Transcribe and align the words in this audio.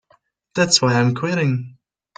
That's 0.55 0.81
why 0.81 0.95
I'm 0.95 1.13
quitting. 1.13 1.77